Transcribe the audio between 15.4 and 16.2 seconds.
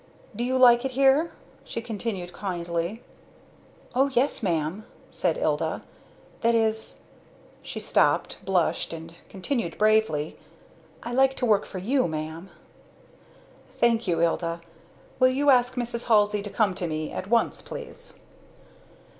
ask Mrs.